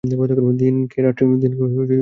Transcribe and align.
দিনকে 0.61 0.97
রাত্রি 1.01 1.23
করিলে? 1.59 1.81